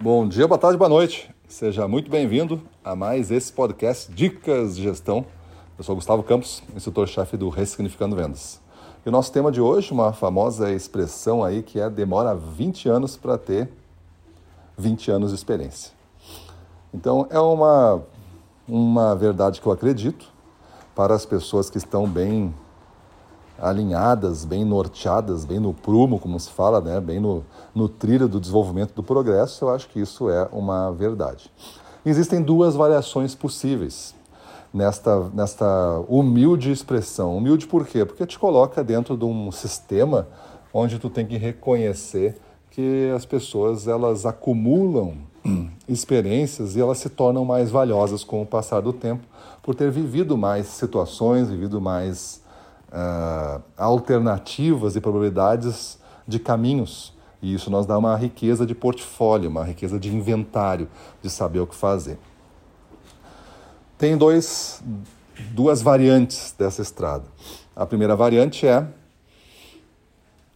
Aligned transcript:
Bom 0.00 0.28
dia, 0.28 0.46
boa 0.46 0.58
tarde, 0.58 0.76
boa 0.76 0.88
noite. 0.88 1.32
Seja 1.48 1.86
muito 1.86 2.10
bem-vindo 2.10 2.60
a 2.84 2.96
mais 2.96 3.30
esse 3.30 3.52
podcast 3.52 4.12
Dicas 4.12 4.76
de 4.76 4.82
Gestão. 4.82 5.24
Eu 5.78 5.84
sou 5.84 5.94
Gustavo 5.94 6.22
Campos, 6.22 6.62
instrutor-chefe 6.74 7.36
do 7.36 7.48
Ressignificando 7.48 8.16
Vendas. 8.16 8.60
E 9.06 9.08
o 9.08 9.12
nosso 9.12 9.32
tema 9.32 9.52
de 9.52 9.60
hoje, 9.60 9.92
uma 9.92 10.12
famosa 10.12 10.70
expressão 10.72 11.44
aí 11.44 11.62
que 11.62 11.78
é 11.80 11.88
demora 11.88 12.34
20 12.34 12.88
anos 12.88 13.16
para 13.16 13.38
ter 13.38 13.70
20 14.76 15.12
anos 15.12 15.30
de 15.30 15.36
experiência. 15.36 15.92
Então 16.92 17.26
é 17.30 17.38
uma, 17.38 18.02
uma 18.68 19.14
verdade 19.14 19.60
que 19.60 19.66
eu 19.66 19.72
acredito 19.72 20.26
para 20.94 21.14
as 21.14 21.24
pessoas 21.24 21.70
que 21.70 21.78
estão 21.78 22.06
bem 22.06 22.52
alinhadas, 23.58 24.44
bem 24.44 24.64
norteadas, 24.64 25.44
bem 25.44 25.60
no 25.60 25.72
prumo, 25.72 26.18
como 26.18 26.38
se 26.38 26.50
fala, 26.50 26.80
né? 26.80 27.00
bem 27.00 27.20
no, 27.20 27.44
no 27.74 27.88
trilho 27.88 28.28
do 28.28 28.40
desenvolvimento 28.40 28.94
do 28.94 29.02
progresso, 29.02 29.64
eu 29.64 29.70
acho 29.70 29.88
que 29.88 30.00
isso 30.00 30.28
é 30.28 30.48
uma 30.52 30.90
verdade. 30.92 31.50
Existem 32.04 32.42
duas 32.42 32.74
variações 32.74 33.34
possíveis 33.34 34.14
nesta, 34.72 35.30
nesta 35.32 36.04
humilde 36.08 36.70
expressão. 36.70 37.36
Humilde 37.36 37.66
por 37.66 37.86
quê? 37.86 38.04
Porque 38.04 38.26
te 38.26 38.38
coloca 38.38 38.82
dentro 38.82 39.16
de 39.16 39.24
um 39.24 39.50
sistema 39.52 40.26
onde 40.72 40.98
tu 40.98 41.08
tem 41.08 41.24
que 41.24 41.36
reconhecer 41.36 42.36
que 42.70 43.10
as 43.14 43.24
pessoas 43.24 43.86
elas 43.86 44.26
acumulam 44.26 45.14
experiências 45.88 46.74
e 46.74 46.80
elas 46.80 46.98
se 46.98 47.08
tornam 47.08 47.44
mais 47.44 47.70
valiosas 47.70 48.24
com 48.24 48.42
o 48.42 48.46
passar 48.46 48.80
do 48.80 48.92
tempo 48.92 49.22
por 49.62 49.74
ter 49.74 49.90
vivido 49.90 50.36
mais 50.36 50.66
situações, 50.66 51.48
vivido 51.48 51.80
mais 51.80 52.42
uh, 52.94 53.62
alternativas 53.76 54.94
e 54.94 55.00
probabilidades 55.00 55.98
de 56.26 56.38
caminhos. 56.38 57.12
E 57.42 57.52
isso 57.52 57.70
nos 57.70 57.84
dá 57.84 57.98
uma 57.98 58.16
riqueza 58.16 58.64
de 58.64 58.74
portfólio, 58.74 59.50
uma 59.50 59.64
riqueza 59.64 59.98
de 59.98 60.14
inventário, 60.14 60.88
de 61.20 61.28
saber 61.28 61.60
o 61.60 61.66
que 61.66 61.74
fazer. 61.74 62.18
Tem 63.98 64.16
dois, 64.16 64.82
duas 65.50 65.82
variantes 65.82 66.54
dessa 66.56 66.80
estrada. 66.80 67.24
A 67.76 67.84
primeira 67.84 68.16
variante 68.16 68.66
é 68.66 68.86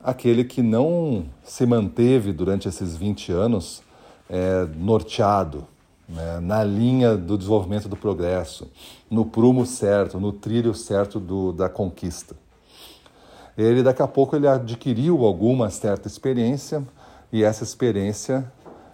aquele 0.01 0.45
que 0.45 0.63
não 0.63 1.27
se 1.43 1.67
manteve 1.67 2.33
durante 2.33 2.69
esses 2.69 2.97
20 2.97 3.33
anos 3.33 3.83
é, 4.31 4.67
norteado, 4.77 5.67
né, 6.09 6.41
na 6.41 6.65
linha 6.65 7.17
do 7.17 7.37
desenvolvimento 7.37 7.89
do 7.89 7.97
progresso, 7.97 8.69
no 9.11 9.25
prumo 9.27 9.67
certo, 9.67 10.19
no 10.19 10.33
trilho 10.33 10.75
certo 10.75 11.21
do, 11.21 11.53
da 11.53 11.69
conquista. 11.69 12.35
Ele 13.57 13.83
daqui 13.83 14.01
a 14.01 14.07
pouco 14.07 14.37
ele 14.37 14.47
adquiriu 14.47 15.25
alguma 15.25 15.69
certa 15.69 16.07
experiência 16.07 16.83
e 17.33 17.43
essa 17.43 17.65
experiência 17.65 18.51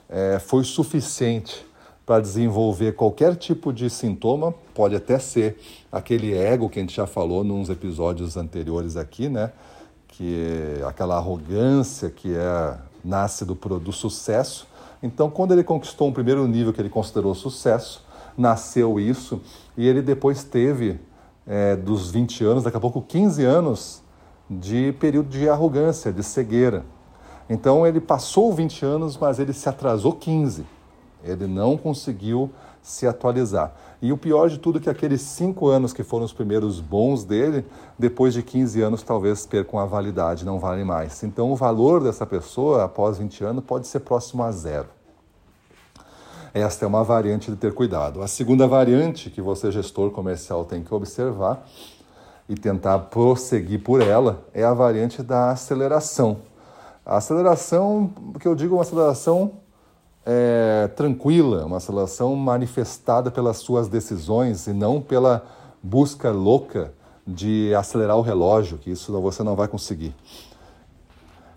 é, 0.08 0.38
foi 0.38 0.64
suficiente 0.64 1.64
para 2.06 2.20
desenvolver 2.20 2.92
qualquer 2.92 3.36
tipo 3.36 3.72
de 3.72 3.88
sintoma, 3.88 4.52
pode 4.74 4.94
até 4.94 5.18
ser 5.18 5.58
aquele 5.90 6.36
ego 6.36 6.68
que 6.68 6.78
a 6.78 6.82
gente 6.82 6.94
já 6.94 7.06
falou 7.06 7.42
nos 7.42 7.70
episódios 7.70 8.36
anteriores 8.36 8.96
aqui, 8.96 9.28
né? 9.28 9.52
Que 10.08 10.78
é 10.80 10.84
aquela 10.86 11.16
arrogância 11.16 12.10
que 12.10 12.34
é 12.34 12.78
nasce 13.02 13.44
do, 13.44 13.54
do 13.54 13.92
sucesso, 13.92 14.66
então, 15.04 15.28
quando 15.28 15.52
ele 15.52 15.62
conquistou 15.62 16.08
um 16.08 16.12
primeiro 16.14 16.48
nível 16.48 16.72
que 16.72 16.80
ele 16.80 16.88
considerou 16.88 17.34
sucesso, 17.34 18.02
nasceu 18.38 18.98
isso, 18.98 19.38
e 19.76 19.86
ele 19.86 20.00
depois 20.00 20.42
teve, 20.44 20.98
é, 21.46 21.76
dos 21.76 22.10
20 22.10 22.42
anos, 22.42 22.64
daqui 22.64 22.78
a 22.78 22.80
pouco 22.80 23.02
15 23.02 23.44
anos 23.44 24.02
de 24.48 24.94
período 24.98 25.28
de 25.28 25.46
arrogância, 25.46 26.10
de 26.10 26.22
cegueira. 26.22 26.86
Então, 27.50 27.86
ele 27.86 28.00
passou 28.00 28.50
20 28.50 28.82
anos, 28.82 29.18
mas 29.18 29.38
ele 29.38 29.52
se 29.52 29.68
atrasou 29.68 30.14
15. 30.14 30.64
Ele 31.22 31.46
não 31.46 31.76
conseguiu 31.76 32.50
se 32.84 33.06
atualizar. 33.06 33.74
E 34.02 34.12
o 34.12 34.18
pior 34.18 34.50
de 34.50 34.58
tudo 34.58 34.76
é 34.76 34.80
que 34.82 34.90
aqueles 34.90 35.22
cinco 35.22 35.68
anos 35.68 35.94
que 35.94 36.04
foram 36.04 36.26
os 36.26 36.34
primeiros 36.34 36.80
bons 36.80 37.24
dele, 37.24 37.64
depois 37.98 38.34
de 38.34 38.42
15 38.42 38.82
anos 38.82 39.02
talvez 39.02 39.46
percam 39.46 39.80
a 39.80 39.86
validade, 39.86 40.44
não 40.44 40.58
vale 40.58 40.84
mais. 40.84 41.22
Então 41.22 41.50
o 41.50 41.56
valor 41.56 42.02
dessa 42.04 42.26
pessoa 42.26 42.84
após 42.84 43.16
20 43.16 43.42
anos 43.42 43.64
pode 43.64 43.86
ser 43.86 44.00
próximo 44.00 44.42
a 44.42 44.52
zero. 44.52 44.86
Esta 46.52 46.84
é 46.84 46.86
uma 46.86 47.02
variante 47.02 47.50
de 47.50 47.56
ter 47.56 47.72
cuidado. 47.72 48.20
A 48.20 48.28
segunda 48.28 48.68
variante 48.68 49.30
que 49.30 49.40
você, 49.40 49.72
gestor 49.72 50.10
comercial, 50.10 50.66
tem 50.66 50.84
que 50.84 50.94
observar 50.94 51.66
e 52.46 52.54
tentar 52.54 52.98
prosseguir 52.98 53.82
por 53.82 54.02
ela 54.02 54.44
é 54.52 54.62
a 54.62 54.74
variante 54.74 55.22
da 55.22 55.52
aceleração. 55.52 56.36
A 57.04 57.16
aceleração, 57.16 58.12
que 58.38 58.46
eu 58.46 58.54
digo, 58.54 58.76
uma 58.76 58.82
aceleração 58.82 59.63
é, 60.26 60.88
tranquila, 60.96 61.64
uma 61.64 61.76
aceleração 61.76 62.34
manifestada 62.34 63.30
pelas 63.30 63.58
suas 63.58 63.88
decisões 63.88 64.66
e 64.66 64.72
não 64.72 65.00
pela 65.00 65.44
busca 65.82 66.30
louca 66.30 66.92
de 67.26 67.74
acelerar 67.74 68.16
o 68.16 68.22
relógio, 68.22 68.78
que 68.78 68.90
isso 68.90 69.12
você 69.20 69.42
não 69.42 69.54
vai 69.56 69.68
conseguir. 69.68 70.14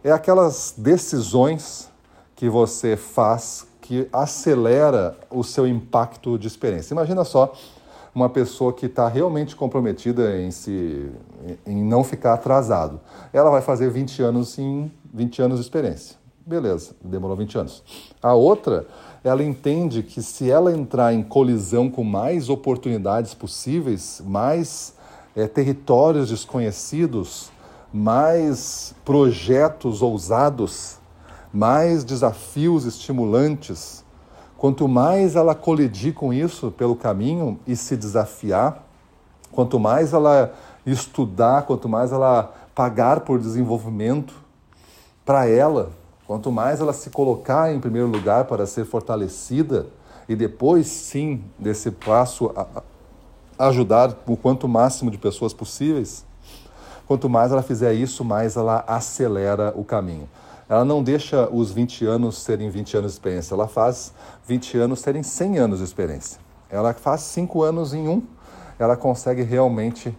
É 0.04 0.12
aquelas 0.12 0.74
decisões 0.78 1.90
que 2.36 2.50
você 2.50 2.96
faz 2.96 3.68
que 3.82 4.08
acelera 4.12 5.18
o 5.30 5.44
seu 5.44 5.66
impacto 5.66 6.38
de 6.38 6.48
experiência. 6.48 6.94
Imagina 6.94 7.24
só 7.24 7.54
uma 8.14 8.28
pessoa 8.30 8.74
que 8.74 8.88
está 8.88 9.08
realmente 9.08 9.56
comprometida 9.56 10.40
em, 10.42 10.52
se, 10.52 11.10
em 11.66 11.84
não 11.84 12.04
ficar 12.04 12.34
atrasado. 12.34 13.00
Ela 13.32 13.50
vai 13.50 13.62
fazer 13.62 13.90
20 13.90 14.22
anos 14.22 14.58
em 14.58 14.92
20 15.14 15.42
anos 15.42 15.60
de 15.60 15.66
experiência. 15.66 16.18
Beleza, 16.48 16.96
demorou 17.04 17.36
20 17.36 17.58
anos. 17.58 17.84
A 18.24 18.34
outra, 18.34 18.88
ela 19.22 19.44
entende 19.44 20.02
que 20.02 20.24
se 20.24 20.50
ela 20.50 20.72
entrar 20.72 21.14
em 21.14 21.22
colisão 21.22 21.90
com 21.90 22.06
mais 22.06 22.48
oportunidades 22.48 23.34
possíveis, 23.34 24.24
mais 24.26 24.94
é, 25.36 25.46
territórios 25.46 26.30
desconhecidos, 26.30 27.52
mais 27.92 28.96
projetos 29.04 30.02
ousados, 30.02 31.00
mais 31.52 32.06
desafios 32.06 32.86
estimulantes, 32.86 34.06
quanto 34.58 34.88
mais 34.88 35.36
ela 35.36 35.54
colidir 35.54 36.14
com 36.14 36.32
isso 36.32 36.72
pelo 36.72 36.96
caminho 36.96 37.60
e 37.68 37.76
se 37.76 37.98
desafiar, 37.98 38.88
quanto 39.52 39.78
mais 39.78 40.14
ela 40.14 40.54
estudar, 40.86 41.64
quanto 41.64 41.90
mais 41.90 42.14
ela 42.14 42.54
pagar 42.74 43.20
por 43.20 43.38
desenvolvimento 43.38 44.34
para 45.26 45.46
ela, 45.46 45.92
Quanto 46.28 46.52
mais 46.52 46.82
ela 46.82 46.92
se 46.92 47.10
colocar 47.10 47.74
em 47.74 47.80
primeiro 47.80 48.10
lugar 48.10 48.44
para 48.46 48.66
ser 48.66 48.86
fortalecida 48.86 49.88
e 50.28 50.36
depois 50.36 50.86
sim 50.86 51.42
desse 51.58 51.90
passo 51.90 52.54
ajudar 53.58 54.14
o 54.28 54.36
quanto 54.36 54.68
máximo 54.68 55.10
de 55.10 55.18
pessoas 55.18 55.54
possíveis, 55.54 56.26
quanto 57.08 57.30
mais 57.30 57.54
ela 57.54 57.64
fizer 57.64 57.94
isso, 57.94 58.26
mais 58.26 58.58
ela 58.58 58.84
acelera 58.86 59.74
o 59.74 59.86
caminho. 59.86 60.30
Ela 60.68 60.84
não 60.84 61.02
deixa 61.02 61.48
os 61.50 61.72
20 61.72 62.06
anos 62.06 62.40
serem 62.40 62.70
20 62.70 62.98
anos 62.98 63.12
de 63.14 63.16
experiência, 63.16 63.54
ela 63.54 63.70
faz 63.70 64.14
20 64.46 64.78
anos 64.80 65.00
serem 65.00 65.24
100 65.24 65.58
anos 65.58 65.80
de 65.80 65.86
experiência. 65.86 66.42
Ela 66.70 66.94
faz 66.94 67.22
5 67.22 67.64
anos 67.64 67.94
em 67.94 68.06
um, 68.06 68.22
ela 68.78 68.98
consegue 68.98 69.44
realmente 69.44 70.14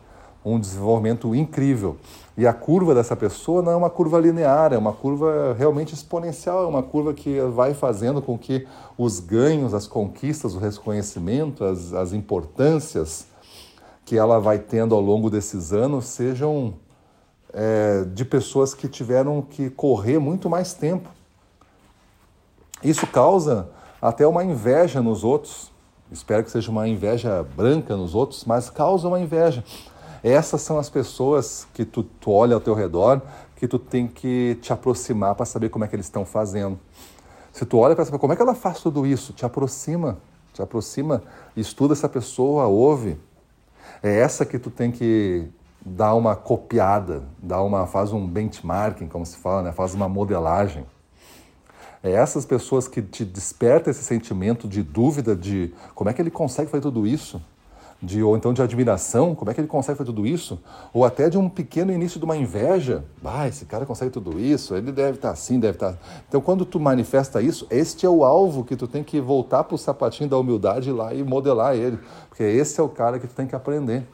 um 0.54 0.60
desenvolvimento 0.60 1.34
incrível. 1.34 1.96
E 2.36 2.46
a 2.46 2.52
curva 2.52 2.94
dessa 2.94 3.16
pessoa 3.16 3.62
não 3.62 3.72
é 3.72 3.76
uma 3.76 3.90
curva 3.90 4.18
linear, 4.18 4.72
é 4.72 4.78
uma 4.78 4.92
curva 4.92 5.56
realmente 5.58 5.92
exponencial, 5.92 6.64
é 6.64 6.66
uma 6.66 6.82
curva 6.82 7.12
que 7.12 7.40
vai 7.40 7.74
fazendo 7.74 8.22
com 8.22 8.38
que 8.38 8.66
os 8.96 9.18
ganhos, 9.18 9.74
as 9.74 9.86
conquistas, 9.86 10.54
o 10.54 10.58
reconhecimento, 10.58 11.64
as, 11.64 11.92
as 11.92 12.12
importâncias 12.12 13.26
que 14.04 14.16
ela 14.16 14.38
vai 14.38 14.58
tendo 14.58 14.94
ao 14.94 15.00
longo 15.00 15.28
desses 15.28 15.72
anos 15.72 16.06
sejam 16.06 16.74
é, 17.52 18.04
de 18.04 18.24
pessoas 18.24 18.72
que 18.72 18.88
tiveram 18.88 19.42
que 19.42 19.68
correr 19.68 20.18
muito 20.18 20.48
mais 20.48 20.72
tempo. 20.72 21.10
Isso 22.82 23.06
causa 23.06 23.68
até 24.00 24.26
uma 24.26 24.44
inveja 24.44 25.02
nos 25.02 25.24
outros. 25.24 25.72
Espero 26.10 26.42
que 26.44 26.50
seja 26.50 26.70
uma 26.70 26.88
inveja 26.88 27.42
branca 27.42 27.96
nos 27.96 28.14
outros, 28.14 28.44
mas 28.44 28.70
causa 28.70 29.08
uma 29.08 29.20
inveja. 29.20 29.62
Essas 30.28 30.60
são 30.60 30.78
as 30.78 30.90
pessoas 30.90 31.66
que 31.72 31.86
tu, 31.86 32.02
tu 32.02 32.30
olha 32.30 32.54
ao 32.54 32.60
teu 32.60 32.74
redor, 32.74 33.22
que 33.56 33.66
tu 33.66 33.78
tem 33.78 34.06
que 34.06 34.58
te 34.60 34.72
aproximar 34.72 35.34
para 35.34 35.46
saber 35.46 35.70
como 35.70 35.84
é 35.84 35.88
que 35.88 35.96
eles 35.96 36.04
estão 36.04 36.24
fazendo. 36.24 36.78
Se 37.50 37.64
tu 37.64 37.78
olha 37.78 37.96
para 37.96 38.04
saber 38.04 38.18
como 38.18 38.34
é 38.34 38.36
que 38.36 38.42
ela 38.42 38.54
faz 38.54 38.80
tudo 38.80 39.06
isso, 39.06 39.32
te 39.32 39.46
aproxima, 39.46 40.18
te 40.52 40.60
aproxima, 40.60 41.22
estuda 41.56 41.94
essa 41.94 42.08
pessoa, 42.10 42.66
ouve. 42.66 43.18
É 44.02 44.18
essa 44.18 44.44
que 44.44 44.58
tu 44.58 44.70
tem 44.70 44.92
que 44.92 45.48
dar 45.80 46.14
uma 46.14 46.36
copiada, 46.36 47.22
dar 47.42 47.62
uma, 47.62 47.86
faz 47.86 48.12
um 48.12 48.26
benchmarking, 48.26 49.08
como 49.08 49.24
se 49.24 49.38
fala, 49.38 49.62
né? 49.62 49.72
faz 49.72 49.94
uma 49.94 50.10
modelagem. 50.10 50.84
É 52.02 52.12
essas 52.12 52.44
pessoas 52.44 52.86
que 52.86 53.00
te 53.00 53.24
despertam 53.24 53.90
esse 53.90 54.04
sentimento 54.04 54.68
de 54.68 54.82
dúvida 54.82 55.34
de 55.34 55.74
como 55.94 56.10
é 56.10 56.12
que 56.12 56.20
ele 56.20 56.30
consegue 56.30 56.70
fazer 56.70 56.82
tudo 56.82 57.06
isso. 57.06 57.40
De 58.00 58.22
ou 58.22 58.36
então 58.36 58.52
de 58.52 58.62
admiração, 58.62 59.34
como 59.34 59.50
é 59.50 59.54
que 59.54 59.60
ele 59.60 59.66
consegue 59.66 59.98
fazer 59.98 60.06
tudo 60.06 60.26
isso? 60.26 60.60
Ou 60.92 61.04
até 61.04 61.28
de 61.28 61.36
um 61.36 61.48
pequeno 61.48 61.92
início 61.92 62.18
de 62.18 62.24
uma 62.24 62.36
inveja. 62.36 63.04
Ah, 63.24 63.48
esse 63.48 63.64
cara 63.64 63.84
consegue 63.84 64.10
tudo 64.10 64.38
isso, 64.38 64.74
ele 64.74 64.92
deve 64.92 65.16
estar 65.16 65.30
assim, 65.30 65.58
deve 65.58 65.76
estar. 65.76 65.98
Então, 66.28 66.40
quando 66.40 66.64
tu 66.64 66.78
manifesta 66.78 67.42
isso, 67.42 67.66
este 67.70 68.06
é 68.06 68.08
o 68.08 68.24
alvo 68.24 68.64
que 68.64 68.76
tu 68.76 68.86
tem 68.86 69.02
que 69.02 69.20
voltar 69.20 69.64
para 69.64 69.74
o 69.74 69.78
sapatinho 69.78 70.30
da 70.30 70.38
humildade 70.38 70.92
lá 70.92 71.12
e 71.12 71.24
modelar 71.24 71.74
ele. 71.74 71.98
Porque 72.28 72.44
esse 72.44 72.80
é 72.80 72.82
o 72.82 72.88
cara 72.88 73.18
que 73.18 73.26
tu 73.26 73.34
tem 73.34 73.46
que 73.46 73.56
aprender. 73.56 74.06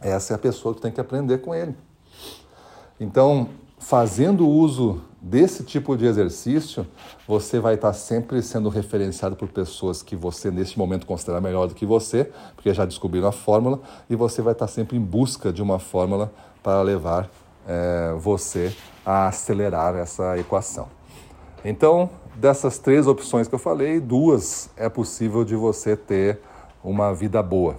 Essa 0.00 0.34
é 0.34 0.36
a 0.36 0.38
pessoa 0.38 0.72
que 0.74 0.80
tu 0.80 0.82
tem 0.82 0.92
que 0.92 1.00
aprender 1.00 1.38
com 1.38 1.54
ele. 1.54 1.74
Então, 3.00 3.48
fazendo 3.84 4.48
uso 4.48 5.02
desse 5.20 5.62
tipo 5.62 5.94
de 5.94 6.06
exercício, 6.06 6.86
você 7.28 7.60
vai 7.60 7.74
estar 7.74 7.92
sempre 7.92 8.42
sendo 8.42 8.70
referenciado 8.70 9.36
por 9.36 9.48
pessoas 9.48 10.02
que 10.02 10.16
você, 10.16 10.50
neste 10.50 10.78
momento, 10.78 11.06
considera 11.06 11.38
melhor 11.38 11.66
do 11.66 11.74
que 11.74 11.84
você, 11.84 12.30
porque 12.54 12.72
já 12.72 12.86
descobriram 12.86 13.28
a 13.28 13.32
fórmula, 13.32 13.80
e 14.08 14.16
você 14.16 14.40
vai 14.40 14.52
estar 14.52 14.68
sempre 14.68 14.96
em 14.96 15.00
busca 15.00 15.52
de 15.52 15.62
uma 15.62 15.78
fórmula 15.78 16.32
para 16.62 16.80
levar 16.80 17.30
é, 17.68 18.14
você 18.18 18.74
a 19.04 19.28
acelerar 19.28 19.94
essa 19.96 20.38
equação. 20.38 20.88
Então, 21.62 22.08
dessas 22.36 22.78
três 22.78 23.06
opções 23.06 23.48
que 23.48 23.54
eu 23.54 23.58
falei, 23.58 24.00
duas 24.00 24.70
é 24.78 24.88
possível 24.88 25.44
de 25.44 25.54
você 25.54 25.94
ter 25.94 26.40
uma 26.82 27.12
vida 27.12 27.42
boa. 27.42 27.76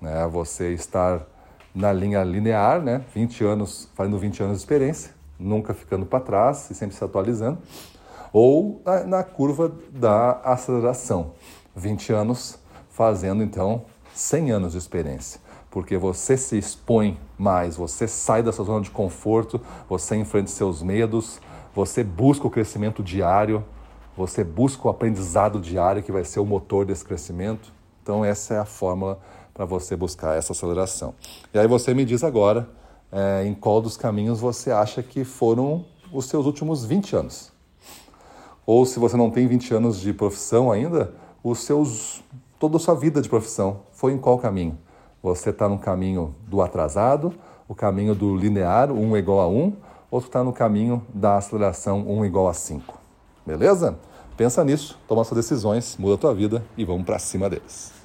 Né? 0.00 0.28
Você 0.28 0.72
estar 0.74 1.26
na 1.74 1.92
linha 1.92 2.22
linear, 2.22 2.80
né? 2.80 3.04
20 3.12 3.44
anos, 3.44 3.88
fazendo 3.94 4.18
20 4.18 4.42
anos 4.42 4.56
de 4.56 4.62
experiência, 4.62 5.19
nunca 5.40 5.74
ficando 5.74 6.04
para 6.04 6.20
trás 6.20 6.70
e 6.70 6.74
sempre 6.74 6.94
se 6.94 7.02
atualizando, 7.02 7.58
ou 8.32 8.80
na, 9.06 9.24
curva 9.24 9.72
da 9.90 10.32
aceleração, 10.44 11.32
20 11.74 12.12
anos 12.12 12.58
fazendo 12.90 13.42
então 13.42 13.86
100 14.14 14.50
anos 14.52 14.72
de 14.72 14.78
experiência 14.78 15.40
porque 15.70 15.96
você 15.96 16.36
se 16.36 16.58
expõe 16.58 17.18
mais, 17.38 17.76
você 17.76 18.08
sai 18.08 18.42
dessa 18.42 18.64
zona 18.64 18.80
de 18.80 18.90
conforto, 18.90 19.60
você 19.88 20.16
enfrenta 20.16 20.50
seus 20.50 20.82
medos, 20.82 21.40
você 21.74 22.02
busca 22.02 22.46
o 22.46 22.50
crescimento 22.50 23.02
diário, 23.02 23.64
você 24.16 24.42
busca 24.42 24.88
o 24.88 24.90
aprendizado 24.90 25.60
diário 25.60 26.02
que 26.02 26.10
vai 26.10 26.24
ser 26.24 26.40
o 26.40 26.44
motor 26.44 26.84
desse 26.84 27.04
crescimento. 27.04 27.72
Então, 28.02 28.24
essa 28.24 28.54
é 28.54 28.58
a 28.58 28.64
fórmula 28.64 29.20
para 29.54 29.64
você 29.64 29.94
buscar 29.94 30.36
essa 30.36 30.52
aceleração. 30.52 31.14
E 31.54 31.58
aí 31.58 31.68
você 31.68 31.94
me 31.94 32.04
diz 32.04 32.24
agora 32.24 32.68
é, 33.12 33.44
em 33.46 33.54
qual 33.54 33.80
dos 33.80 33.96
caminhos 33.96 34.40
você 34.40 34.70
acha 34.70 35.02
que 35.02 35.24
foram 35.24 35.84
os 36.12 36.26
seus 36.26 36.46
últimos 36.46 36.84
20 36.84 37.16
anos. 37.16 37.52
Ou 38.66 38.84
se 38.86 38.98
você 38.98 39.16
não 39.16 39.30
tem 39.30 39.46
20 39.46 39.74
anos 39.74 40.00
de 40.00 40.12
profissão 40.12 40.70
ainda, 40.70 41.12
os 41.42 41.60
seus 41.60 42.22
toda 42.58 42.76
a 42.76 42.80
sua 42.80 42.94
vida 42.94 43.22
de 43.22 43.28
profissão 43.28 43.80
foi 43.90 44.12
em 44.12 44.18
qual 44.18 44.38
caminho? 44.38 44.78
Você 45.22 45.50
está 45.50 45.68
no 45.68 45.78
caminho 45.78 46.34
do 46.46 46.60
atrasado, 46.60 47.34
o 47.66 47.74
caminho 47.74 48.14
do 48.14 48.36
linear, 48.36 48.92
1 48.92 49.16
igual 49.16 49.40
a 49.40 49.48
1, 49.48 49.72
ou 50.10 50.18
está 50.18 50.44
no 50.44 50.52
caminho 50.52 51.04
da 51.12 51.36
aceleração 51.36 52.04
1 52.06 52.24
igual 52.24 52.48
a 52.48 52.54
5. 52.54 52.98
Beleza? 53.46 53.98
Pensa 54.36 54.64
nisso, 54.64 54.98
toma 55.06 55.24
suas 55.24 55.36
decisões, 55.36 55.96
muda 55.98 56.14
a 56.14 56.18
tua 56.18 56.34
vida 56.34 56.64
e 56.76 56.84
vamos 56.84 57.04
para 57.04 57.18
cima 57.18 57.48
deles. 57.48 57.99